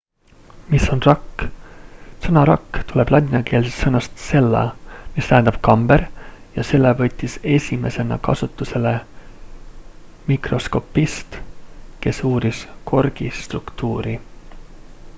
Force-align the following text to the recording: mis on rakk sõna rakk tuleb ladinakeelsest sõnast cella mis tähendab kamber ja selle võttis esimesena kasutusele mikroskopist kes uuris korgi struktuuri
mis 0.69 0.85
on 0.93 1.01
rakk 1.07 1.41
sõna 2.23 2.41
rakk 2.49 2.79
tuleb 2.91 3.11
ladinakeelsest 3.15 3.75
sõnast 3.83 4.15
cella 4.23 4.61
mis 5.17 5.29
tähendab 5.31 5.59
kamber 5.67 6.05
ja 6.55 6.65
selle 6.71 6.95
võttis 7.03 7.35
esimesena 7.59 8.17
kasutusele 8.29 8.95
mikroskopist 10.31 11.39
kes 12.07 12.25
uuris 12.33 12.65
korgi 12.95 13.31
struktuuri 13.43 14.17